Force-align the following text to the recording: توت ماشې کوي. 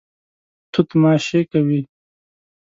توت 0.71 0.89
ماشې 1.01 1.39
کوي. 1.51 1.81